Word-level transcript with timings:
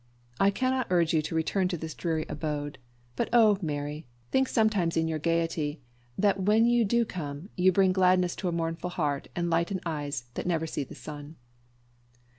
I 0.39 0.49
cannot 0.49 0.87
urge 0.89 1.13
you 1.13 1.21
to 1.21 1.35
return 1.35 1.67
to 1.67 1.77
this 1.77 1.93
dreary 1.93 2.25
abode. 2.27 2.79
But 3.15 3.29
oh, 3.31 3.59
Mary! 3.61 4.07
Think 4.31 4.47
sometimes 4.49 4.97
in 4.97 5.07
your 5.07 5.19
gaiety, 5.19 5.79
that 6.17 6.39
when 6.41 6.65
you 6.65 6.83
do 6.83 7.05
come, 7.05 7.49
you 7.55 7.71
bring 7.71 7.93
gladness 7.93 8.35
to 8.37 8.47
a 8.47 8.51
mournful 8.51 8.89
heart, 8.89 9.27
and 9.35 9.51
lighten 9.51 9.79
eyes 9.85 10.23
that 10.33 10.47
never 10.47 10.65
see 10.65 10.83
the 10.83 10.95
sun!" 10.95 11.35